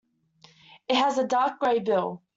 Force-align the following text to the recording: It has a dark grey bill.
It 0.87 0.95
has 0.95 1.19
a 1.19 1.27
dark 1.27 1.59
grey 1.59 1.77
bill. 1.77 2.23